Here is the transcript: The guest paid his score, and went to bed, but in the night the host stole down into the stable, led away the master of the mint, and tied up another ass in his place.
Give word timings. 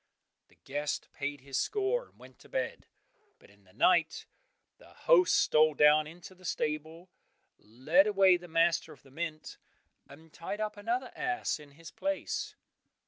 The 0.47 0.55
guest 0.55 1.09
paid 1.13 1.41
his 1.41 1.59
score, 1.59 2.09
and 2.09 2.17
went 2.17 2.39
to 2.39 2.49
bed, 2.49 2.87
but 3.37 3.51
in 3.51 3.65
the 3.65 3.71
night 3.73 4.25
the 4.79 4.95
host 4.95 5.35
stole 5.35 5.75
down 5.75 6.07
into 6.07 6.33
the 6.33 6.43
stable, 6.43 7.11
led 7.59 8.07
away 8.07 8.37
the 8.37 8.47
master 8.47 8.93
of 8.93 9.03
the 9.03 9.11
mint, 9.11 9.59
and 10.07 10.33
tied 10.33 10.59
up 10.59 10.75
another 10.75 11.11
ass 11.15 11.59
in 11.59 11.73
his 11.73 11.91
place. 11.91 12.55